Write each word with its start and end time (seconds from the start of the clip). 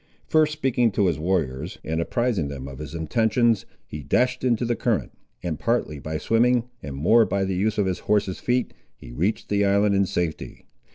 First 0.25 0.51
speaking 0.51 0.89
to 0.93 1.05
his 1.05 1.19
warriors, 1.19 1.77
and 1.83 2.01
apprising 2.01 2.47
them 2.47 2.67
of 2.67 2.79
his 2.79 2.95
intentions, 2.95 3.67
he 3.85 4.01
dashed 4.01 4.43
into 4.43 4.65
the 4.65 4.75
current, 4.75 5.11
and 5.43 5.59
partly 5.59 5.99
by 5.99 6.17
swimming, 6.17 6.63
and 6.81 6.95
more 6.95 7.23
by 7.23 7.43
the 7.45 7.53
use 7.53 7.77
of 7.77 7.85
his 7.85 7.99
horse's 7.99 8.39
feet, 8.39 8.73
he 8.95 9.11
reached 9.11 9.49
the 9.49 9.63
island 9.63 9.93
in 9.93 10.07
safety. 10.07 10.65